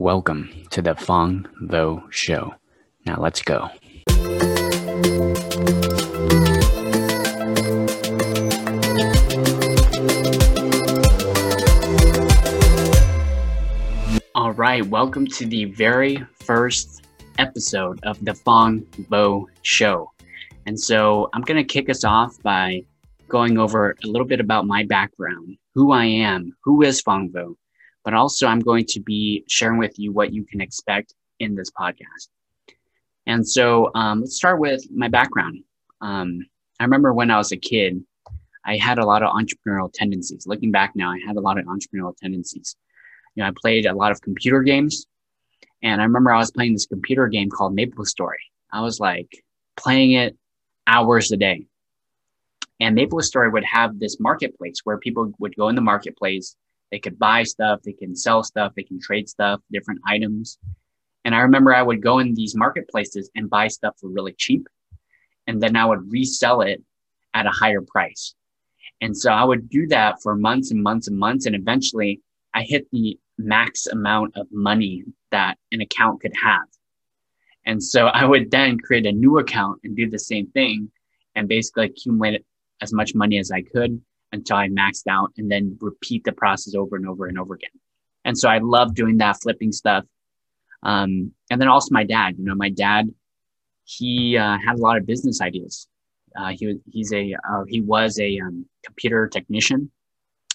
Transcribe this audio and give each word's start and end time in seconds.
Welcome 0.00 0.48
to 0.70 0.80
the 0.80 0.94
Phong 0.94 1.48
Vo 1.62 2.04
Show. 2.10 2.54
Now 3.04 3.16
let's 3.18 3.42
go. 3.42 3.68
All 14.36 14.52
right, 14.52 14.86
welcome 14.86 15.26
to 15.26 15.44
the 15.44 15.64
very 15.64 16.24
first 16.44 17.04
episode 17.38 17.98
of 18.04 18.24
the 18.24 18.34
Phong 18.34 18.86
Vo 19.08 19.48
Show. 19.62 20.12
And 20.66 20.78
so 20.78 21.28
I'm 21.32 21.42
going 21.42 21.56
to 21.56 21.64
kick 21.64 21.90
us 21.90 22.04
off 22.04 22.40
by 22.44 22.84
going 23.26 23.58
over 23.58 23.96
a 24.04 24.06
little 24.06 24.28
bit 24.28 24.38
about 24.38 24.64
my 24.64 24.84
background, 24.84 25.56
who 25.74 25.90
I 25.90 26.04
am, 26.04 26.56
who 26.62 26.82
is 26.82 27.02
Phong 27.02 27.32
Vo, 27.32 27.56
but 28.08 28.14
also 28.14 28.46
I'm 28.46 28.60
going 28.60 28.86
to 28.86 29.00
be 29.00 29.44
sharing 29.48 29.78
with 29.78 29.98
you 29.98 30.12
what 30.12 30.32
you 30.32 30.42
can 30.42 30.62
expect 30.62 31.12
in 31.40 31.54
this 31.54 31.70
podcast. 31.70 32.28
And 33.26 33.46
so 33.46 33.90
um, 33.94 34.20
let's 34.20 34.34
start 34.34 34.58
with 34.58 34.82
my 34.90 35.08
background. 35.08 35.58
Um, 36.00 36.46
I 36.80 36.84
remember 36.84 37.12
when 37.12 37.30
I 37.30 37.36
was 37.36 37.52
a 37.52 37.58
kid, 37.58 38.02
I 38.64 38.78
had 38.78 38.98
a 38.98 39.04
lot 39.04 39.22
of 39.22 39.34
entrepreneurial 39.34 39.92
tendencies. 39.92 40.46
Looking 40.46 40.72
back 40.72 40.92
now, 40.96 41.10
I 41.10 41.18
had 41.26 41.36
a 41.36 41.40
lot 41.42 41.58
of 41.58 41.66
entrepreneurial 41.66 42.16
tendencies. 42.16 42.76
You 43.34 43.42
know, 43.42 43.50
I 43.50 43.52
played 43.54 43.84
a 43.84 43.94
lot 43.94 44.10
of 44.10 44.22
computer 44.22 44.62
games, 44.62 45.06
and 45.82 46.00
I 46.00 46.04
remember 46.04 46.32
I 46.32 46.38
was 46.38 46.50
playing 46.50 46.72
this 46.72 46.86
computer 46.86 47.28
game 47.28 47.50
called 47.50 47.74
Maple 47.74 48.06
Story. 48.06 48.40
I 48.72 48.80
was 48.80 48.98
like 48.98 49.28
playing 49.76 50.12
it 50.12 50.34
hours 50.86 51.30
a 51.30 51.36
day. 51.36 51.66
And 52.80 52.94
Maple 52.94 53.20
Story 53.20 53.50
would 53.50 53.64
have 53.64 53.98
this 53.98 54.18
marketplace 54.18 54.80
where 54.84 54.96
people 54.96 55.30
would 55.40 55.54
go 55.56 55.68
in 55.68 55.74
the 55.74 55.82
marketplace. 55.82 56.56
They 56.90 56.98
could 56.98 57.18
buy 57.18 57.42
stuff, 57.42 57.80
they 57.82 57.92
can 57.92 58.16
sell 58.16 58.42
stuff, 58.42 58.72
they 58.74 58.82
can 58.82 59.00
trade 59.00 59.28
stuff, 59.28 59.60
different 59.70 60.00
items. 60.06 60.58
And 61.24 61.34
I 61.34 61.40
remember 61.40 61.74
I 61.74 61.82
would 61.82 62.02
go 62.02 62.18
in 62.18 62.34
these 62.34 62.56
marketplaces 62.56 63.30
and 63.34 63.50
buy 63.50 63.68
stuff 63.68 63.96
for 64.00 64.08
really 64.08 64.32
cheap. 64.32 64.66
And 65.46 65.62
then 65.62 65.76
I 65.76 65.84
would 65.84 66.10
resell 66.10 66.62
it 66.62 66.82
at 67.34 67.46
a 67.46 67.50
higher 67.50 67.82
price. 67.82 68.34
And 69.00 69.16
so 69.16 69.30
I 69.30 69.44
would 69.44 69.68
do 69.68 69.86
that 69.88 70.22
for 70.22 70.34
months 70.34 70.70
and 70.70 70.82
months 70.82 71.08
and 71.08 71.18
months. 71.18 71.46
And 71.46 71.54
eventually 71.54 72.20
I 72.54 72.62
hit 72.62 72.86
the 72.90 73.18
max 73.36 73.86
amount 73.86 74.36
of 74.36 74.46
money 74.50 75.04
that 75.30 75.58
an 75.72 75.80
account 75.80 76.20
could 76.20 76.34
have. 76.42 76.66
And 77.66 77.82
so 77.82 78.06
I 78.06 78.24
would 78.24 78.50
then 78.50 78.78
create 78.78 79.06
a 79.06 79.12
new 79.12 79.38
account 79.38 79.80
and 79.84 79.94
do 79.94 80.08
the 80.08 80.18
same 80.18 80.46
thing 80.48 80.90
and 81.34 81.48
basically 81.48 81.86
accumulate 81.86 82.44
as 82.80 82.92
much 82.92 83.14
money 83.14 83.38
as 83.38 83.50
I 83.50 83.62
could 83.62 84.00
until 84.32 84.56
I 84.56 84.68
maxed 84.68 85.06
out 85.08 85.32
and 85.36 85.50
then 85.50 85.78
repeat 85.80 86.24
the 86.24 86.32
process 86.32 86.74
over 86.74 86.96
and 86.96 87.08
over 87.08 87.26
and 87.26 87.38
over 87.38 87.54
again. 87.54 87.70
And 88.24 88.36
so 88.36 88.48
I 88.48 88.58
love 88.58 88.94
doing 88.94 89.18
that, 89.18 89.40
flipping 89.40 89.72
stuff. 89.72 90.04
Um, 90.82 91.32
and 91.50 91.60
then 91.60 91.68
also 91.68 91.88
my 91.92 92.04
dad, 92.04 92.36
you 92.38 92.44
know, 92.44 92.54
my 92.54 92.70
dad, 92.70 93.12
he 93.84 94.36
uh, 94.36 94.58
had 94.58 94.76
a 94.76 94.82
lot 94.82 94.98
of 94.98 95.06
business 95.06 95.40
ideas. 95.40 95.88
Uh, 96.36 96.48
he 96.48 96.66
was, 96.66 96.76
he's 96.90 97.12
a, 97.12 97.34
uh, 97.50 97.64
he 97.66 97.80
was 97.80 98.18
a 98.20 98.38
um, 98.40 98.66
computer 98.84 99.28
technician, 99.28 99.90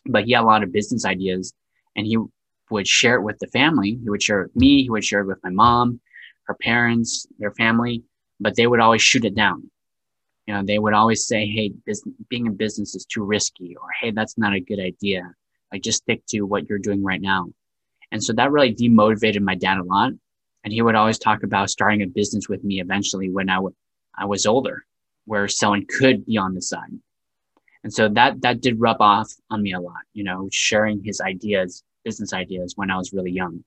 but 0.05 0.25
he 0.25 0.33
had 0.33 0.43
a 0.43 0.45
lot 0.45 0.63
of 0.63 0.71
business 0.71 1.05
ideas 1.05 1.53
and 1.95 2.05
he 2.05 2.17
would 2.69 2.87
share 2.87 3.15
it 3.15 3.21
with 3.21 3.39
the 3.39 3.47
family. 3.47 3.99
He 4.01 4.09
would 4.09 4.21
share 4.21 4.41
it 4.41 4.45
with 4.45 4.55
me. 4.55 4.83
He 4.83 4.89
would 4.89 5.03
share 5.03 5.21
it 5.21 5.27
with 5.27 5.43
my 5.43 5.49
mom, 5.49 5.99
her 6.43 6.55
parents, 6.55 7.25
their 7.39 7.51
family, 7.51 8.03
but 8.39 8.55
they 8.55 8.67
would 8.67 8.79
always 8.79 9.01
shoot 9.01 9.25
it 9.25 9.35
down. 9.35 9.69
You 10.47 10.53
know, 10.53 10.63
they 10.63 10.79
would 10.79 10.93
always 10.93 11.25
say, 11.25 11.45
Hey, 11.47 11.69
business, 11.85 12.15
being 12.29 12.47
in 12.47 12.55
business 12.55 12.95
is 12.95 13.05
too 13.05 13.23
risky, 13.23 13.75
or 13.75 13.87
Hey, 14.01 14.11
that's 14.11 14.37
not 14.37 14.53
a 14.53 14.59
good 14.59 14.79
idea. 14.79 15.33
Like 15.71 15.81
just 15.81 16.03
stick 16.03 16.21
to 16.29 16.41
what 16.41 16.69
you're 16.69 16.79
doing 16.79 17.03
right 17.03 17.21
now. 17.21 17.47
And 18.11 18.23
so 18.23 18.31
that 18.33 18.51
really 18.51 18.75
demotivated 18.75 19.41
my 19.41 19.55
dad 19.55 19.79
a 19.79 19.83
lot. 19.83 20.11
And 20.63 20.71
he 20.71 20.81
would 20.81 20.95
always 20.95 21.17
talk 21.17 21.43
about 21.43 21.69
starting 21.69 22.03
a 22.03 22.07
business 22.07 22.47
with 22.47 22.63
me 22.63 22.79
eventually 22.79 23.29
when 23.29 23.49
I, 23.49 23.55
w- 23.55 23.75
I 24.15 24.25
was 24.25 24.45
older, 24.45 24.85
where 25.25 25.47
selling 25.47 25.85
could 25.89 26.25
be 26.25 26.37
on 26.37 26.53
the 26.53 26.61
side. 26.61 26.91
And 27.83 27.93
so 27.93 28.07
that, 28.09 28.41
that 28.41 28.61
did 28.61 28.79
rub 28.79 29.01
off 29.01 29.33
on 29.49 29.61
me 29.61 29.73
a 29.73 29.79
lot, 29.79 30.03
you 30.13 30.23
know, 30.23 30.47
sharing 30.51 31.03
his 31.03 31.19
ideas, 31.19 31.83
business 32.05 32.33
ideas 32.33 32.73
when 32.77 32.91
I 32.91 32.97
was 32.97 33.11
really 33.13 33.31
young. 33.31 33.63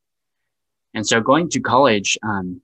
And 0.94 1.06
so 1.06 1.20
going 1.20 1.50
to 1.50 1.60
college, 1.60 2.16
um, 2.22 2.62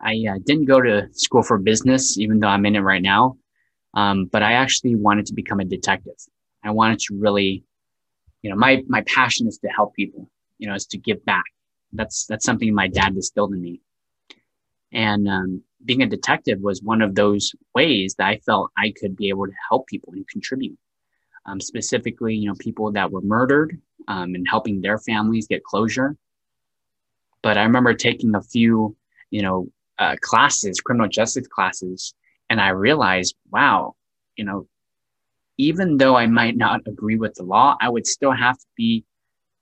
I 0.00 0.24
uh, 0.30 0.38
didn't 0.44 0.64
go 0.64 0.80
to 0.80 1.08
school 1.12 1.42
for 1.42 1.58
business, 1.58 2.18
even 2.18 2.40
though 2.40 2.48
I'm 2.48 2.66
in 2.66 2.76
it 2.76 2.80
right 2.80 3.02
now. 3.02 3.36
Um, 3.94 4.26
but 4.26 4.42
I 4.42 4.52
actually 4.54 4.94
wanted 4.94 5.26
to 5.26 5.34
become 5.34 5.60
a 5.60 5.64
detective. 5.64 6.14
I 6.62 6.70
wanted 6.70 7.00
to 7.00 7.18
really, 7.18 7.64
you 8.42 8.50
know, 8.50 8.56
my, 8.56 8.82
my 8.88 9.02
passion 9.02 9.46
is 9.46 9.58
to 9.58 9.68
help 9.68 9.94
people, 9.94 10.30
you 10.58 10.68
know, 10.68 10.74
is 10.74 10.86
to 10.86 10.98
give 10.98 11.24
back. 11.24 11.44
That's, 11.92 12.26
that's 12.26 12.44
something 12.44 12.72
my 12.74 12.88
dad 12.88 13.14
instilled 13.14 13.52
in 13.52 13.60
me. 13.60 13.80
And, 14.92 15.28
um, 15.28 15.62
being 15.84 16.02
a 16.02 16.06
detective 16.06 16.60
was 16.60 16.82
one 16.82 17.00
of 17.00 17.14
those 17.14 17.54
ways 17.74 18.14
that 18.16 18.26
I 18.26 18.36
felt 18.38 18.70
I 18.76 18.92
could 18.98 19.16
be 19.16 19.30
able 19.30 19.46
to 19.46 19.52
help 19.70 19.86
people 19.86 20.12
and 20.12 20.28
contribute. 20.28 20.78
Um, 21.46 21.58
specifically, 21.58 22.34
you 22.34 22.48
know, 22.48 22.54
people 22.58 22.92
that 22.92 23.10
were 23.10 23.22
murdered, 23.22 23.80
um, 24.08 24.34
and 24.34 24.46
helping 24.48 24.80
their 24.80 24.98
families 24.98 25.46
get 25.46 25.64
closure. 25.64 26.16
But 27.42 27.56
I 27.56 27.62
remember 27.62 27.94
taking 27.94 28.34
a 28.34 28.42
few, 28.42 28.94
you 29.30 29.42
know, 29.42 29.68
uh, 30.00 30.16
classes, 30.20 30.80
criminal 30.80 31.08
justice 31.08 31.46
classes, 31.46 32.14
and 32.48 32.60
I 32.60 32.70
realized, 32.70 33.36
wow, 33.50 33.94
you 34.36 34.44
know, 34.44 34.66
even 35.58 35.98
though 35.98 36.16
I 36.16 36.26
might 36.26 36.56
not 36.56 36.80
agree 36.86 37.16
with 37.16 37.34
the 37.34 37.44
law, 37.44 37.76
I 37.80 37.88
would 37.88 38.06
still 38.06 38.32
have 38.32 38.58
to 38.58 38.66
be, 38.76 39.04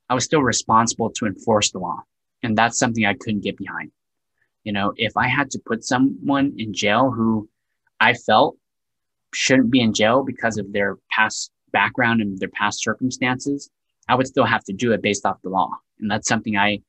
I 0.09 0.15
was 0.15 0.25
still 0.25 0.43
responsible 0.43 1.10
to 1.10 1.27
enforce 1.27 1.72
the 1.72 1.81
law. 1.81 2.03
And 2.43 2.56
that's 2.56 2.78
something 2.78 3.04
I 3.04 3.15
couldn't 3.15 3.43
get 3.43 3.59
behind. 3.59 3.91
You 4.65 4.72
know, 4.72 4.93
if 4.97 5.16
I 5.16 5.27
had 5.27 5.50
to 5.50 5.59
put 5.66 5.84
someone 5.84 6.54
in 6.56 6.72
jail 6.72 7.10
who 7.10 7.48
I 8.00 8.15
felt 8.15 8.56
shouldn't 9.34 9.71
be 9.71 9.81
in 9.81 9.93
jail 9.93 10.22
because 10.22 10.56
of 10.56 10.72
their 10.72 10.97
past 11.10 11.50
background 11.72 12.21
and 12.21 12.38
their 12.38 12.48
past 12.48 12.82
circumstances, 12.82 13.69
I 14.09 14.15
would 14.15 14.28
still 14.28 14.47
have 14.47 14.65
to 14.65 14.72
do 14.72 14.93
it 14.93 15.03
based 15.03 15.27
off 15.27 15.43
the 15.43 15.50
law. 15.50 15.71
And 16.00 16.10
that's 16.10 16.28
something 16.28 16.56
I 16.56 16.81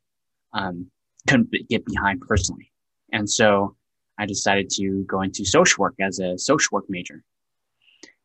um, 0.54 0.90
couldn't 1.28 1.52
get 1.68 1.84
behind 1.86 2.22
personally. 2.22 2.72
And 3.12 3.30
so 3.30 3.76
I 4.18 4.26
decided 4.26 4.70
to 4.72 5.04
go 5.08 5.22
into 5.22 5.46
social 5.46 5.82
work 5.82 5.96
as 6.02 6.20
a 6.20 6.38
social 6.38 6.76
work 6.76 6.86
major. 6.90 7.24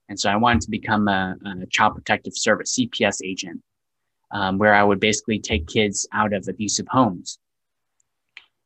And 0.08 0.18
so 0.18 0.28
I 0.28 0.36
wanted 0.36 0.62
to 0.62 0.70
become 0.70 1.08
a, 1.08 1.36
a 1.62 1.66
child 1.66 1.94
protective 1.94 2.34
service 2.36 2.76
CPS 2.78 3.20
agent, 3.24 3.62
um, 4.32 4.58
where 4.58 4.74
I 4.74 4.84
would 4.84 5.00
basically 5.00 5.38
take 5.38 5.66
kids 5.66 6.06
out 6.12 6.32
of 6.32 6.46
abusive 6.48 6.86
homes. 6.88 7.38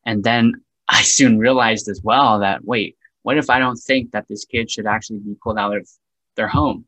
And 0.05 0.25
then 0.25 0.53
I 0.89 1.03
soon 1.03 1.39
realized 1.39 1.89
as 1.89 2.01
well 2.03 2.41
that 2.41 2.65
wait, 2.65 2.97
what 3.23 3.37
if 3.37 3.51
I 3.51 3.59
don't 3.59 3.77
think 3.77 4.13
that 4.13 4.27
this 4.27 4.47
kid 4.47 4.71
should 4.71 4.87
actually 4.87 5.19
be 5.19 5.37
pulled 5.43 5.59
out 5.59 5.77
of 5.77 5.89
their 6.37 6.49
home? 6.49 6.87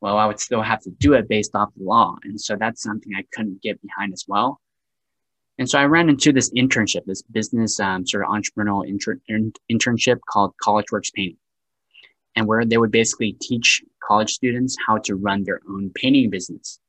Well, 0.00 0.16
I 0.16 0.26
would 0.26 0.40
still 0.40 0.62
have 0.62 0.80
to 0.82 0.90
do 0.90 1.14
it 1.14 1.28
based 1.28 1.54
off 1.54 1.74
the 1.76 1.84
law. 1.84 2.16
And 2.22 2.40
so 2.40 2.56
that's 2.56 2.82
something 2.82 3.12
I 3.14 3.24
couldn't 3.32 3.62
get 3.62 3.80
behind 3.82 4.12
as 4.12 4.24
well. 4.28 4.60
And 5.62 5.70
so 5.70 5.78
I 5.78 5.84
ran 5.84 6.08
into 6.08 6.32
this 6.32 6.50
internship, 6.54 7.04
this 7.04 7.22
business 7.22 7.78
um, 7.78 8.04
sort 8.04 8.24
of 8.24 8.30
entrepreneurial 8.30 8.84
inter- 8.84 9.20
internship 9.70 10.18
called 10.28 10.56
College 10.60 10.86
Works 10.90 11.12
Painting, 11.12 11.36
and 12.34 12.48
where 12.48 12.64
they 12.64 12.78
would 12.78 12.90
basically 12.90 13.36
teach 13.40 13.80
college 14.02 14.32
students 14.32 14.76
how 14.84 14.96
to 15.04 15.14
run 15.14 15.44
their 15.44 15.60
own 15.70 15.92
painting 15.94 16.30
business. 16.30 16.80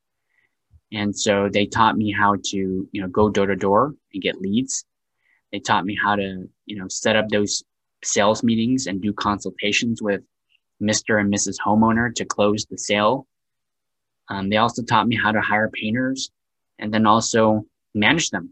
And 0.91 1.15
so 1.15 1.49
they 1.53 1.67
taught 1.67 1.97
me 1.97 2.11
how 2.11 2.37
to, 2.45 2.57
you 2.57 2.99
know, 2.99 3.07
go 3.07 3.29
door 3.29 3.45
to 3.45 3.55
door 3.55 3.93
and 4.11 4.23
get 4.23 4.41
leads. 4.41 4.85
They 5.51 5.59
taught 5.59 5.85
me 5.85 5.95
how 5.95 6.15
to, 6.15 6.49
you 6.65 6.75
know, 6.75 6.87
set 6.87 7.15
up 7.15 7.29
those 7.29 7.63
sales 8.03 8.41
meetings 8.41 8.87
and 8.87 8.99
do 8.99 9.13
consultations 9.13 10.01
with 10.01 10.21
Mr. 10.81 11.21
and 11.21 11.31
Mrs. 11.31 11.57
Homeowner 11.63 12.11
to 12.15 12.25
close 12.25 12.65
the 12.65 12.79
sale. 12.79 13.27
Um, 14.29 14.49
they 14.49 14.57
also 14.57 14.81
taught 14.81 15.07
me 15.07 15.15
how 15.15 15.31
to 15.31 15.41
hire 15.41 15.69
painters 15.69 16.31
and 16.79 16.91
then 16.91 17.05
also 17.05 17.67
manage 17.93 18.31
them, 18.31 18.49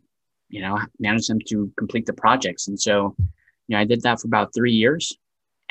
you 0.51 0.61
know, 0.61 0.79
manage 0.99 1.27
them 1.27 1.39
to 1.47 1.71
complete 1.77 2.05
the 2.05 2.13
projects. 2.13 2.67
And 2.67 2.79
so, 2.79 3.15
you 3.67 3.75
know, 3.75 3.79
I 3.79 3.85
did 3.85 4.01
that 4.03 4.19
for 4.19 4.27
about 4.27 4.53
three 4.53 4.73
years. 4.73 5.17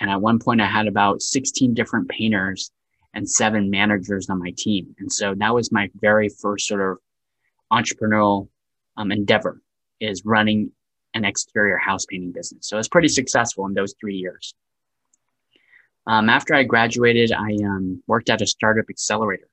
And 0.00 0.10
at 0.10 0.20
one 0.20 0.38
point 0.38 0.60
I 0.60 0.66
had 0.66 0.86
about 0.86 1.22
16 1.22 1.74
different 1.74 2.08
painters 2.08 2.72
and 3.14 3.28
seven 3.28 3.70
managers 3.70 4.30
on 4.30 4.38
my 4.38 4.52
team. 4.56 4.94
And 4.98 5.12
so 5.12 5.34
that 5.36 5.54
was 5.54 5.70
my 5.70 5.90
very 6.00 6.28
first 6.28 6.66
sort 6.66 6.80
of 6.80 6.98
entrepreneurial 7.72 8.48
um, 8.96 9.12
endeavor 9.12 9.60
is 10.00 10.24
running 10.24 10.72
an 11.14 11.24
exterior 11.24 11.76
house 11.76 12.06
painting 12.06 12.32
business. 12.32 12.66
So 12.66 12.78
it's 12.78 12.88
pretty 12.88 13.08
successful 13.08 13.66
in 13.66 13.74
those 13.74 13.94
three 14.00 14.16
years. 14.16 14.54
Um, 16.06 16.28
after 16.28 16.54
I 16.54 16.62
graduated, 16.62 17.32
I 17.32 17.56
um, 17.64 18.02
worked 18.06 18.30
at 18.30 18.40
a 18.40 18.46
startup 18.46 18.86
accelerator. 18.88 19.48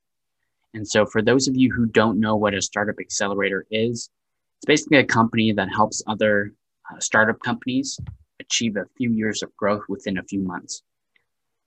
And 0.74 0.88
so, 0.88 1.06
for 1.06 1.22
those 1.22 1.48
of 1.48 1.56
you 1.56 1.74
who 1.74 1.86
don't 1.86 2.20
know 2.20 2.36
what 2.36 2.54
a 2.54 2.62
startup 2.62 2.98
accelerator 3.00 3.66
is, 3.72 4.10
it's 4.58 4.66
basically 4.66 4.98
a 4.98 5.06
company 5.06 5.52
that 5.54 5.70
helps 5.70 6.04
other 6.08 6.54
uh, 6.92 7.00
startup 7.00 7.40
companies 7.40 8.00
achieve 8.40 8.76
a 8.76 8.86
few 8.98 9.12
years 9.12 9.44
of 9.44 9.56
growth 9.56 9.84
within 9.88 10.18
a 10.18 10.24
few 10.24 10.42
months. 10.42 10.84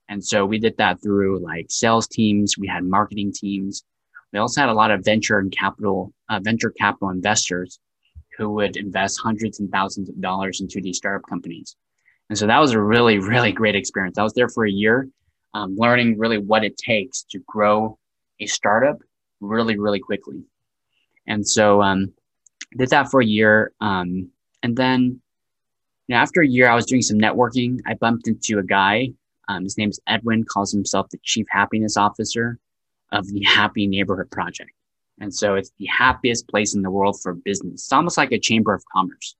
And 0.09 0.23
so, 0.23 0.45
we 0.45 0.59
did 0.59 0.75
that 0.77 1.01
through 1.01 1.39
like 1.39 1.67
sales 1.69 2.07
teams, 2.07 2.57
we 2.57 2.67
had 2.67 2.83
marketing 2.83 3.31
teams. 3.33 3.83
We 4.33 4.39
also 4.39 4.61
had 4.61 4.69
a 4.69 4.73
lot 4.73 4.91
of 4.91 5.03
venture 5.03 5.39
and 5.39 5.51
capital, 5.51 6.13
uh, 6.29 6.39
venture 6.41 6.71
capital 6.71 7.09
investors 7.09 7.79
who 8.37 8.49
would 8.49 8.77
invest 8.77 9.19
hundreds 9.21 9.59
and 9.59 9.69
thousands 9.69 10.09
of 10.09 10.19
dollars 10.21 10.61
into 10.61 10.81
these 10.81 10.97
startup 10.97 11.27
companies. 11.29 11.75
And 12.29 12.37
so 12.37 12.47
that 12.47 12.59
was 12.59 12.71
a 12.71 12.81
really, 12.81 13.19
really 13.19 13.51
great 13.51 13.75
experience. 13.75 14.17
I 14.17 14.23
was 14.23 14.33
there 14.33 14.47
for 14.47 14.65
a 14.65 14.71
year, 14.71 15.09
um, 15.53 15.75
learning 15.77 16.17
really 16.17 16.37
what 16.37 16.63
it 16.63 16.77
takes 16.77 17.23
to 17.31 17.39
grow 17.45 17.97
a 18.39 18.45
startup 18.45 18.99
really, 19.41 19.77
really 19.77 19.99
quickly. 19.99 20.43
And 21.27 21.45
so 21.47 21.81
um, 21.81 22.13
did 22.77 22.89
that 22.89 23.09
for 23.09 23.21
a 23.21 23.25
year. 23.25 23.71
Um, 23.81 24.29
and 24.63 24.75
then 24.75 25.21
you 26.07 26.15
know, 26.15 26.17
after 26.17 26.41
a 26.41 26.47
year, 26.47 26.69
I 26.69 26.75
was 26.75 26.85
doing 26.85 27.01
some 27.01 27.17
networking. 27.17 27.79
I 27.85 27.93
bumped 27.95 28.27
into 28.27 28.59
a 28.59 28.63
guy. 28.63 29.09
Um, 29.47 29.63
his 29.63 29.77
name 29.77 29.89
is 29.89 29.99
Edwin, 30.07 30.43
calls 30.43 30.71
himself 30.71 31.09
the 31.09 31.19
Chief 31.23 31.45
Happiness 31.49 31.97
Officer 31.97 32.59
of 33.11 33.27
the 33.27 33.43
Happy 33.43 33.87
Neighborhood 33.87 34.31
Project. 34.31 34.71
And 35.19 35.33
so 35.33 35.55
it's 35.55 35.71
the 35.77 35.85
happiest 35.85 36.47
place 36.47 36.73
in 36.73 36.81
the 36.81 36.91
world 36.91 37.19
for 37.21 37.33
business. 37.33 37.73
It's 37.83 37.93
almost 37.93 38.17
like 38.17 38.31
a 38.31 38.39
chamber 38.39 38.73
of 38.73 38.83
commerce, 38.91 39.35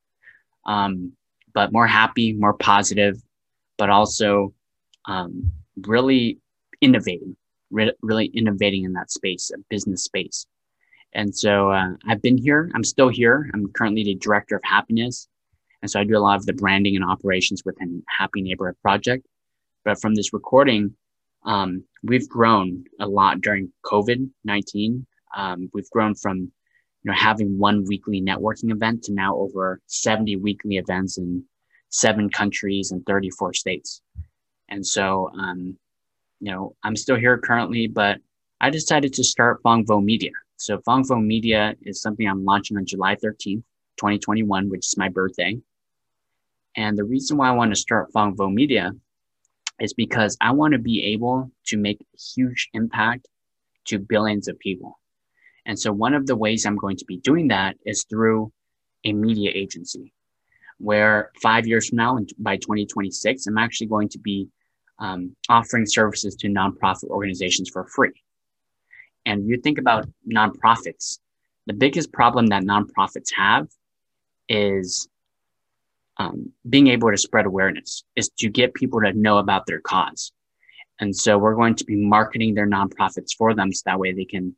um, 0.66 1.14
but 1.54 1.72
more 1.72 1.88
happy, 1.88 2.34
more 2.34 2.54
positive, 2.54 3.22
but 3.78 3.90
also 3.90 4.54
um, 5.06 5.52
really 5.88 6.40
innovating, 6.82 7.36
re- 7.72 7.96
really 8.02 8.28
innovating 8.28 8.84
in 8.84 8.94
that 8.94 9.12
space, 9.12 9.52
a 9.54 9.58
business 9.70 10.04
space. 10.04 10.46
And 11.14 11.36
so 11.36 11.72
uh, 11.72 11.94
I've 12.08 12.22
been 12.22 12.38
here. 12.38 12.70
I'm 12.74 12.84
still 12.84 13.10
here. 13.10 13.50
I'm 13.54 13.68
currently 13.74 14.04
the 14.04 14.16
director 14.16 14.56
of 14.56 14.62
happiness. 14.64 15.28
And 15.82 15.90
so 15.90 16.00
I 16.00 16.04
do 16.04 16.18
a 16.18 16.20
lot 16.20 16.38
of 16.38 16.46
the 16.46 16.54
branding 16.54 16.96
and 16.96 17.04
operations 17.04 17.64
within 17.66 18.04
Happy 18.08 18.42
Neighborhood 18.42 18.78
Project. 18.82 19.26
But 19.84 20.00
from 20.00 20.16
this 20.16 20.32
recording, 20.32 20.96
um, 21.44 21.84
we've 22.04 22.30
grown 22.30 22.86
a 23.00 23.08
lot 23.08 23.42
during 23.42 23.74
COVID 23.84 24.30
19 24.46 25.06
um, 25.36 25.70
we've 25.74 25.90
grown 25.90 26.16
from 26.16 26.38
you 26.38 27.12
know 27.12 27.14
having 27.14 27.58
one 27.58 27.86
weekly 27.88 28.22
networking 28.22 28.72
event 28.72 29.04
to 29.04 29.14
now 29.14 29.36
over 29.36 29.82
70 29.88 30.38
weekly 30.38 30.78
events 30.78 31.18
in 31.18 31.44
seven 31.90 32.30
countries 32.30 32.92
and 32.92 33.06
34 33.06 33.54
states. 33.54 34.02
And 34.70 34.86
so, 34.86 35.30
um, 35.38 35.78
you 36.40 36.52
know, 36.52 36.76
I'm 36.84 36.96
still 36.96 37.18
here 37.18 37.38
currently, 37.38 37.88
but 37.88 38.20
I 38.62 38.70
decided 38.70 39.14
to 39.14 39.24
start 39.24 39.62
Phong 39.64 39.86
Vo 39.86 40.00
Media. 40.00 40.32
So 40.62 40.78
Phong 40.86 41.04
Vo 41.08 41.16
Media 41.16 41.74
is 41.82 42.04
something 42.04 42.28
I'm 42.28 42.46
launching 42.46 42.78
on 42.78 42.86
July 42.86 43.16
13th, 43.16 43.64
2021, 43.98 44.70
which 44.70 44.86
is 44.86 44.96
my 44.96 45.10
birthday. 45.10 45.60
And 46.78 46.96
the 46.96 47.04
reason 47.04 47.38
why 47.38 47.48
I 47.48 47.54
want 47.54 47.74
to 47.74 47.82
start 47.82 48.12
Phong 48.14 48.38
Vo 48.38 48.48
Media 48.48 48.92
is 49.80 49.96
because 49.96 50.38
I 50.40 50.52
want 50.52 50.74
to 50.74 50.78
be 50.78 51.04
able 51.14 51.50
to 51.66 51.78
make 51.78 52.00
a 52.00 52.22
huge 52.36 52.70
impact 52.76 53.28
to 53.86 53.98
billions 53.98 54.48
of 54.48 54.60
people. 54.60 55.00
And 55.66 55.80
so 55.80 55.92
one 55.92 56.14
of 56.14 56.28
the 56.28 56.36
ways 56.36 56.64
I'm 56.64 56.78
going 56.78 56.98
to 56.98 57.06
be 57.06 57.18
doing 57.18 57.48
that 57.48 57.78
is 57.84 58.04
through 58.04 58.54
a 59.04 59.14
media 59.14 59.50
agency, 59.56 60.14
where 60.78 61.32
five 61.42 61.66
years 61.66 61.90
from 61.90 61.98
now, 61.98 62.18
and 62.18 62.30
by 62.38 62.58
2026, 62.58 63.48
I'm 63.48 63.58
actually 63.58 63.88
going 63.88 64.10
to 64.10 64.20
be 64.20 64.48
um, 65.00 65.36
offering 65.50 65.88
services 65.88 66.36
to 66.36 66.50
nonprofit 66.50 67.06
organizations 67.06 67.68
for 67.68 67.88
free. 67.88 68.14
And 69.26 69.48
you 69.48 69.58
think 69.58 69.78
about 69.78 70.08
nonprofits, 70.32 71.20
the 71.68 71.74
biggest 71.74 72.12
problem 72.12 72.48
that 72.48 72.64
nonprofits 72.64 73.32
have 73.36 73.68
is 74.50 75.08
um, 76.18 76.52
being 76.70 76.88
able 76.88 77.12
to 77.12 77.18
spread 77.18 77.46
awareness, 77.46 78.04
is 78.16 78.30
to 78.40 78.50
get 78.50 78.74
people 78.74 79.02
to 79.02 79.14
know 79.14 79.38
about 79.38 79.66
their 79.66 79.80
cause. 79.80 80.32
And 81.00 81.16
so 81.16 81.38
we're 81.38 81.56
going 81.56 81.76
to 81.76 81.86
be 81.86 81.96
marketing 81.96 82.54
their 82.54 82.68
nonprofits 82.68 83.36
for 83.36 83.54
them 83.54 83.74
so 83.74 83.84
that 83.86 84.00
way 84.00 84.14
they 84.14 84.26
can 84.26 84.56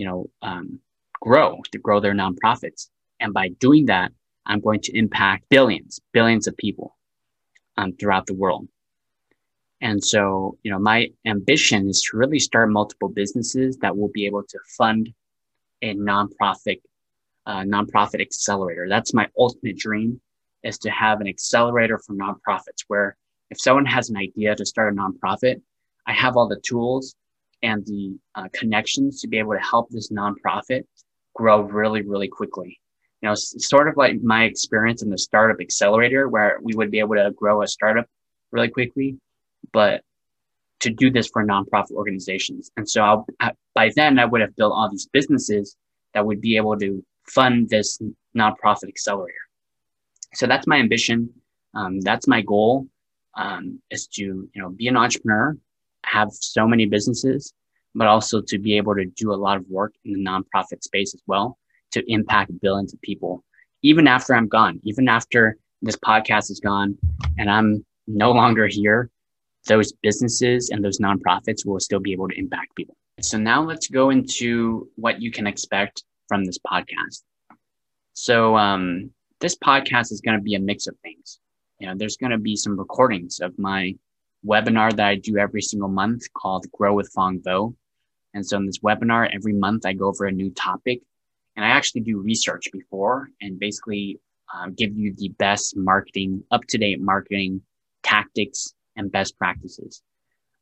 you 0.00 0.06
know, 0.06 0.30
um, 0.40 0.80
grow 1.20 1.60
to 1.70 1.78
grow 1.78 2.00
their 2.00 2.14
nonprofits. 2.14 2.88
And 3.20 3.34
by 3.34 3.48
doing 3.48 3.84
that, 3.86 4.12
I'm 4.46 4.60
going 4.60 4.80
to 4.80 4.96
impact 4.96 5.44
billions, 5.50 6.00
billions 6.12 6.46
of 6.46 6.56
people 6.56 6.96
um, 7.76 7.92
throughout 7.92 8.26
the 8.26 8.32
world. 8.32 8.66
And 9.82 10.02
so, 10.04 10.58
you 10.62 10.70
know, 10.70 10.78
my 10.78 11.08
ambition 11.26 11.88
is 11.88 12.02
to 12.02 12.16
really 12.16 12.38
start 12.38 12.70
multiple 12.70 13.08
businesses 13.08 13.78
that 13.78 13.96
will 13.96 14.10
be 14.12 14.26
able 14.26 14.42
to 14.42 14.58
fund 14.76 15.12
a 15.82 15.94
nonprofit, 15.94 16.80
uh, 17.46 17.62
nonprofit 17.62 18.20
accelerator. 18.20 18.86
That's 18.88 19.14
my 19.14 19.26
ultimate 19.38 19.78
dream 19.78 20.20
is 20.62 20.78
to 20.78 20.90
have 20.90 21.20
an 21.22 21.26
accelerator 21.26 21.98
for 21.98 22.14
nonprofits 22.14 22.84
where 22.88 23.16
if 23.50 23.58
someone 23.60 23.86
has 23.86 24.10
an 24.10 24.16
idea 24.16 24.54
to 24.54 24.66
start 24.66 24.92
a 24.92 24.96
nonprofit, 24.96 25.60
I 26.06 26.12
have 26.12 26.36
all 26.36 26.48
the 26.48 26.60
tools 26.60 27.14
and 27.62 27.84
the 27.86 28.18
uh, 28.34 28.48
connections 28.52 29.20
to 29.20 29.28
be 29.28 29.38
able 29.38 29.54
to 29.54 29.60
help 29.60 29.88
this 29.90 30.10
nonprofit 30.10 30.84
grow 31.34 31.62
really, 31.62 32.02
really 32.02 32.28
quickly. 32.28 32.78
You 33.22 33.28
know, 33.28 33.34
sort 33.34 33.88
of 33.88 33.96
like 33.96 34.22
my 34.22 34.44
experience 34.44 35.02
in 35.02 35.10
the 35.10 35.18
startup 35.18 35.60
accelerator, 35.60 36.28
where 36.28 36.58
we 36.62 36.74
would 36.74 36.90
be 36.90 37.00
able 37.00 37.16
to 37.16 37.32
grow 37.36 37.62
a 37.62 37.68
startup 37.68 38.06
really 38.50 38.68
quickly, 38.68 39.18
but 39.72 40.02
to 40.80 40.90
do 40.90 41.10
this 41.10 41.28
for 41.28 41.44
nonprofit 41.44 41.92
organizations. 41.92 42.70
And 42.76 42.88
so 42.88 43.02
I'll, 43.02 43.26
by 43.74 43.90
then, 43.96 44.18
I 44.18 44.24
would 44.24 44.40
have 44.40 44.56
built 44.56 44.72
all 44.72 44.90
these 44.90 45.08
businesses 45.12 45.76
that 46.14 46.24
would 46.24 46.40
be 46.40 46.56
able 46.56 46.78
to 46.78 47.04
fund 47.26 47.68
this 47.68 48.00
nonprofit 48.36 48.88
accelerator. 48.88 49.34
So 50.34 50.46
that's 50.46 50.66
my 50.66 50.76
ambition. 50.76 51.30
Um, 51.74 52.00
that's 52.00 52.26
my 52.26 52.40
goal 52.40 52.88
um, 53.36 53.80
is 53.90 54.06
to 54.08 54.22
you 54.22 54.50
know 54.56 54.70
be 54.70 54.88
an 54.88 54.96
entrepreneur 54.96 55.56
have 56.04 56.30
so 56.32 56.66
many 56.66 56.86
businesses, 56.86 57.52
but 57.94 58.06
also 58.06 58.40
to 58.40 58.58
be 58.58 58.76
able 58.76 58.94
to 58.94 59.04
do 59.04 59.32
a 59.32 59.36
lot 59.36 59.56
of 59.56 59.64
work 59.68 59.94
in 60.04 60.12
the 60.12 60.18
nonprofit 60.18 60.82
space 60.82 61.14
as 61.14 61.22
well 61.26 61.58
to 61.92 62.02
impact 62.10 62.58
billions 62.60 62.92
of 62.94 63.00
people. 63.02 63.44
Even 63.82 64.06
after 64.06 64.34
I'm 64.34 64.48
gone, 64.48 64.80
even 64.84 65.08
after 65.08 65.56
this 65.82 65.96
podcast 65.96 66.50
is 66.50 66.60
gone 66.60 66.96
and 67.38 67.50
I'm 67.50 67.84
no 68.06 68.32
longer 68.32 68.66
here, 68.66 69.10
those 69.66 69.92
businesses 70.02 70.70
and 70.70 70.84
those 70.84 70.98
nonprofits 70.98 71.66
will 71.66 71.80
still 71.80 72.00
be 72.00 72.12
able 72.12 72.28
to 72.28 72.38
impact 72.38 72.74
people. 72.76 72.96
So 73.20 73.38
now 73.38 73.62
let's 73.62 73.88
go 73.88 74.10
into 74.10 74.88
what 74.96 75.20
you 75.20 75.30
can 75.30 75.46
expect 75.46 76.04
from 76.28 76.44
this 76.44 76.58
podcast. 76.58 77.22
So 78.14 78.56
um, 78.56 79.10
this 79.40 79.56
podcast 79.56 80.12
is 80.12 80.20
going 80.20 80.38
to 80.38 80.42
be 80.42 80.54
a 80.54 80.60
mix 80.60 80.86
of 80.86 80.96
things. 81.02 81.40
You 81.78 81.86
know, 81.86 81.94
there's 81.96 82.16
going 82.16 82.30
to 82.30 82.38
be 82.38 82.56
some 82.56 82.78
recordings 82.78 83.40
of 83.40 83.58
my 83.58 83.94
webinar 84.46 84.94
that 84.94 85.06
I 85.06 85.16
do 85.16 85.38
every 85.38 85.62
single 85.62 85.88
month 85.88 86.22
called 86.32 86.70
Grow 86.72 86.94
with 86.94 87.10
Phong 87.14 87.42
Vo. 87.42 87.74
And 88.32 88.46
so 88.46 88.56
in 88.56 88.66
this 88.66 88.78
webinar, 88.78 89.28
every 89.34 89.52
month 89.52 89.84
I 89.84 89.92
go 89.92 90.06
over 90.06 90.26
a 90.26 90.32
new 90.32 90.50
topic 90.50 91.02
and 91.56 91.64
I 91.64 91.68
actually 91.68 92.02
do 92.02 92.20
research 92.20 92.68
before 92.72 93.28
and 93.40 93.58
basically 93.58 94.18
um, 94.54 94.74
give 94.74 94.96
you 94.96 95.14
the 95.16 95.28
best 95.30 95.76
marketing, 95.76 96.42
up 96.50 96.62
to 96.68 96.78
date 96.78 97.00
marketing 97.00 97.62
tactics 98.02 98.74
and 99.00 99.10
best 99.10 99.36
practices. 99.38 100.02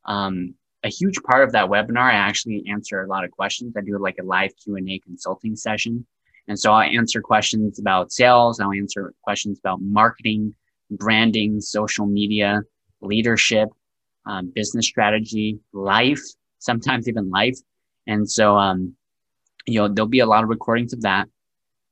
Um, 0.06 0.54
a 0.84 0.88
huge 0.88 1.20
part 1.22 1.42
of 1.44 1.52
that 1.52 1.68
webinar, 1.68 2.08
I 2.10 2.14
actually 2.14 2.64
answer 2.70 3.02
a 3.02 3.08
lot 3.08 3.24
of 3.24 3.30
questions. 3.32 3.74
I 3.76 3.82
do 3.82 3.98
like 3.98 4.16
a 4.20 4.24
live 4.24 4.52
Q 4.62 4.76
and 4.76 4.88
A 4.88 4.98
consulting 5.00 5.56
session. 5.56 6.06
And 6.46 6.58
so 6.58 6.72
I 6.72 6.86
answer 6.86 7.20
questions 7.20 7.78
about 7.78 8.12
sales. 8.12 8.60
I'll 8.60 8.72
answer 8.72 9.12
questions 9.22 9.58
about 9.58 9.80
marketing, 9.82 10.54
branding, 10.90 11.60
social 11.60 12.06
media, 12.06 12.62
leadership, 13.00 13.68
um, 14.24 14.52
business 14.54 14.86
strategy, 14.86 15.58
life, 15.72 16.22
sometimes 16.58 17.08
even 17.08 17.28
life. 17.28 17.58
And 18.06 18.30
so, 18.30 18.56
um, 18.56 18.94
you 19.66 19.78
know, 19.80 19.88
there'll 19.88 20.08
be 20.08 20.20
a 20.20 20.26
lot 20.26 20.44
of 20.44 20.48
recordings 20.48 20.92
of 20.92 21.02
that. 21.02 21.28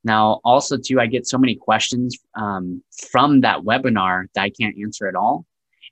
Now, 0.03 0.39
also 0.43 0.77
too, 0.77 0.99
I 0.99 1.07
get 1.07 1.27
so 1.27 1.37
many 1.37 1.55
questions 1.55 2.17
um, 2.35 2.81
from 3.11 3.41
that 3.41 3.59
webinar 3.59 4.25
that 4.33 4.43
I 4.43 4.49
can't 4.49 4.75
answer 4.81 5.07
at 5.07 5.15
all. 5.15 5.45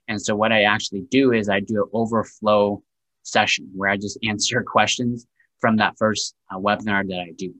And 0.08 0.20
so 0.20 0.36
what 0.36 0.52
I 0.52 0.62
actually 0.62 1.02
do 1.10 1.32
is 1.32 1.48
I 1.48 1.60
do 1.60 1.82
an 1.82 1.90
overflow 1.92 2.82
session 3.22 3.70
where 3.74 3.90
I 3.90 3.96
just 3.96 4.18
answer 4.28 4.62
questions 4.62 5.26
from 5.60 5.76
that 5.76 5.96
first 5.98 6.34
uh, 6.50 6.58
webinar 6.58 7.06
that 7.08 7.20
I 7.20 7.32
do. 7.36 7.54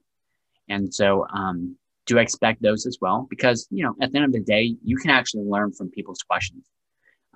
And 0.68 0.92
so, 0.92 1.26
um, 1.32 1.76
do 2.06 2.18
expect 2.18 2.62
those 2.62 2.86
as 2.86 2.98
well 3.00 3.26
because, 3.28 3.66
you 3.70 3.82
know, 3.82 3.96
at 4.00 4.12
the 4.12 4.18
end 4.18 4.26
of 4.26 4.32
the 4.32 4.40
day, 4.40 4.76
you 4.84 4.96
can 4.96 5.10
actually 5.10 5.42
learn 5.42 5.72
from 5.72 5.90
people's 5.90 6.22
questions 6.22 6.64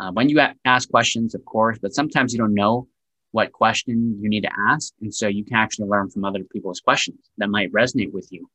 uh, 0.01 0.11
when 0.13 0.31
you 0.31 0.41
ask 0.65 0.89
questions, 0.89 1.35
of 1.35 1.45
course, 1.45 1.79
but 1.79 1.95
sometimes 1.95 2.33
you 2.33 2.39
don't 2.39 2.55
know 2.55 2.89
what 3.33 3.53
question 3.53 4.19
you 4.21 4.31
need 4.31 4.43
to 4.43 4.51
ask. 4.71 4.95
And 5.03 5.15
so 5.15 5.29
you 5.29 5.45
can 5.45 5.57
actually 5.57 5.89
learn 5.89 6.09
from 6.11 6.25
other 6.25 6.43
people's 6.43 6.81
questions 6.81 7.19
that 7.37 7.51
might 7.51 7.71
resonate 7.71 8.11
with 8.11 8.27
you. 8.31 8.49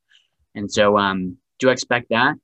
And 0.55 0.71
so 0.71 0.97
um, 0.97 1.37
do 1.59 1.69
expect 1.69 2.09
that. 2.09 2.35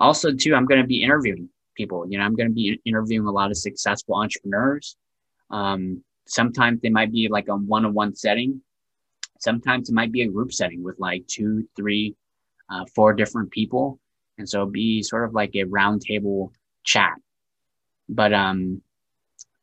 Also, 0.00 0.32
too, 0.32 0.54
I'm 0.54 0.64
going 0.64 0.80
to 0.80 0.86
be 0.86 1.02
interviewing 1.02 1.50
people. 1.80 2.06
You 2.08 2.18
know, 2.18 2.24
I'm 2.24 2.36
going 2.36 2.48
to 2.48 2.54
be 2.54 2.80
interviewing 2.84 3.26
a 3.26 3.32
lot 3.32 3.50
of 3.50 3.56
successful 3.56 4.14
entrepreneurs. 4.16 4.96
Um, 5.50 6.02
sometimes 6.26 6.80
they 6.80 6.90
might 6.90 7.12
be 7.12 7.28
like 7.28 7.48
a 7.48 7.56
one-on-one 7.56 8.14
setting. 8.14 8.60
Sometimes 9.38 9.88
it 9.88 9.94
might 9.94 10.12
be 10.12 10.22
a 10.22 10.28
group 10.28 10.52
setting 10.52 10.82
with 10.82 10.98
like 10.98 11.26
two, 11.26 11.66
three, 11.76 12.14
uh, 12.70 12.84
four 12.94 13.12
different 13.14 13.50
people. 13.50 13.98
And 14.38 14.48
so 14.48 14.66
be 14.66 15.02
sort 15.02 15.24
of 15.24 15.34
like 15.34 15.54
a 15.54 15.64
roundtable 15.64 16.50
chat 16.84 17.14
but 18.10 18.32
um, 18.32 18.82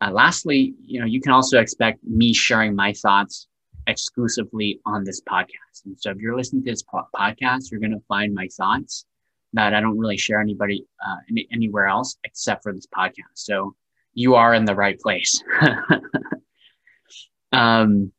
uh, 0.02 0.12
lastly, 0.12 0.74
you 0.82 1.00
know, 1.00 1.06
you 1.06 1.22
can 1.22 1.34
also 1.34 1.60
expect 1.60 2.00
me 2.04 2.34
sharing 2.34 2.76
my 2.76 2.94
thoughts 2.94 3.48
exclusively 3.88 4.80
on 4.86 5.04
this 5.04 5.22
podcast. 5.22 5.86
And 5.86 6.00
so 6.00 6.12
if 6.12 6.18
you're 6.18 6.36
listening 6.36 6.64
to 6.64 6.72
this 6.72 6.84
po- 6.84 7.08
podcast, 7.16 7.70
you're 7.70 7.80
going 7.80 7.92
to 7.92 8.04
find 8.08 8.34
my 8.34 8.48
thoughts 8.58 9.06
that 9.54 9.74
I 9.74 9.82
don't 9.82 9.98
really 9.98 10.18
share 10.18 10.42
anybody 10.42 10.86
uh, 11.06 11.18
any, 11.30 11.48
anywhere 11.52 11.88
else 11.88 12.18
except 12.24 12.64
for 12.64 12.74
this 12.74 12.88
podcast. 12.88 13.36
So 13.36 13.76
you 14.14 14.36
are 14.36 14.54
in 14.54 14.66
the 14.66 14.76
right 14.76 15.00
place. 15.00 15.42
um, 17.52 18.12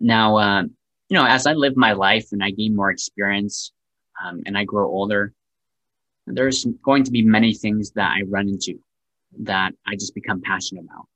now, 0.00 0.36
uh, 0.36 0.62
you 0.62 1.16
know, 1.16 1.26
as 1.26 1.46
I 1.46 1.52
live 1.52 1.76
my 1.76 1.92
life 1.92 2.28
and 2.32 2.42
I 2.42 2.50
gain 2.50 2.74
more 2.74 2.90
experience 2.90 3.72
um, 4.24 4.40
and 4.46 4.56
I 4.56 4.64
grow 4.64 4.88
older, 4.88 5.32
there's 6.26 6.64
going 6.82 7.04
to 7.04 7.10
be 7.10 7.22
many 7.22 7.52
things 7.52 7.92
that 7.92 8.12
I 8.16 8.22
run 8.28 8.48
into 8.48 8.78
that 9.40 9.72
I 9.86 9.94
just 9.94 10.14
become 10.14 10.40
passionate 10.40 10.84
about. 10.84 11.06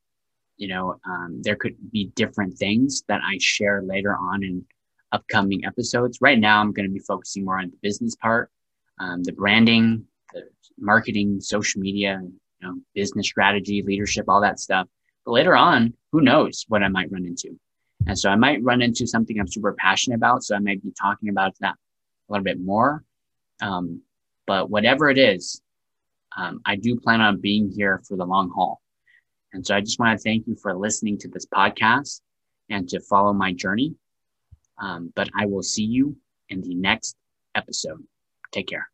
You 0.57 0.69
know, 0.69 0.97
um, 1.07 1.41
there 1.43 1.57
could 1.57 1.77
be 1.91 2.13
different 2.15 2.57
things 2.59 3.03
that 3.09 3.21
I 3.25 3.39
share 3.41 3.83
later 3.83 4.15
on 4.15 4.45
in 4.45 4.65
upcoming 5.13 5.65
episodes. 5.65 6.19
Right 6.21 6.39
now, 6.39 6.61
I'm 6.61 6.73
going 6.73 6.89
to 6.89 6.93
be 6.93 7.01
focusing 7.01 7.45
more 7.45 7.59
on 7.59 7.71
the 7.71 7.77
business 7.83 8.15
part, 8.17 8.51
um, 8.99 9.23
the 9.23 9.33
branding, 9.33 10.05
the 10.33 10.43
marketing, 10.79 11.41
social 11.41 11.81
media, 11.81 12.21
you 12.23 12.69
know, 12.69 12.75
business 12.95 13.27
strategy, 13.27 13.83
leadership, 13.83 14.27
all 14.29 14.41
that 14.41 14.61
stuff. 14.61 14.87
But 15.25 15.33
later 15.33 15.57
on, 15.57 15.95
who 16.13 16.21
knows 16.21 16.65
what 16.69 16.83
I 16.83 16.89
might 16.89 17.11
run 17.11 17.25
into? 17.25 17.59
And 18.07 18.19
so 18.19 18.29
I 18.29 18.37
might 18.37 18.63
run 18.63 18.83
into 18.83 19.07
something 19.07 19.39
I'm 19.39 19.49
super 19.49 19.73
passionate 19.73 20.17
about. 20.17 20.45
So 20.45 20.55
I 20.55 20.59
might 20.59 20.83
be 20.83 20.93
talking 21.01 21.29
about 21.29 21.55
that 21.61 21.75
a 22.29 22.33
little 22.33 22.45
bit 22.45 22.61
more. 22.61 23.03
Um, 23.63 24.03
but 24.47 24.69
whatever 24.69 25.09
it 25.11 25.19
is, 25.19 25.63
um, 26.37 26.61
I 26.67 26.77
do 26.77 26.97
plan 26.97 27.21
on 27.21 27.41
being 27.41 27.71
here 27.71 28.03
for 28.07 28.17
the 28.17 28.27
long 28.27 28.51
haul. 28.51 28.81
And 29.53 29.65
so 29.65 29.75
I 29.75 29.81
just 29.81 29.99
want 29.99 30.19
to 30.19 30.23
thank 30.23 30.47
you 30.47 30.57
for 30.57 30.77
listening 30.77 31.17
to 31.19 31.29
this 31.29 31.47
podcast 31.47 32.21
and 32.69 32.89
to 32.89 33.01
follow 33.01 33.33
my 33.33 33.53
journey. 33.53 33.95
Um, 34.79 35.13
but 35.15 35.29
I 35.39 35.47
will 35.47 35.63
see 35.63 35.85
you 35.85 36.17
in 36.49 36.61
the 36.61 36.75
next 36.75 37.17
episode. 37.55 38.05
Take 38.55 38.69
care. 38.69 38.89